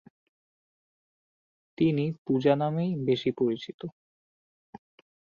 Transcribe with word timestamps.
তিনি 1.77 2.05
পূজা 2.25 2.53
নামেই 2.55 2.91
বেশি 3.07 3.29
পরিচিত। 3.39 3.79